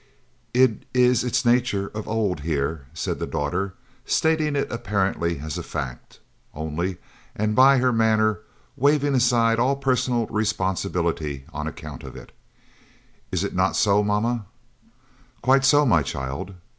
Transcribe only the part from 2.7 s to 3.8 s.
said the daughter